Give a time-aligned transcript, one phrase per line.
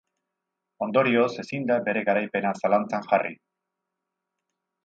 [0.85, 3.39] Ondorioz ezin da bere garaipena zalantzan jarri.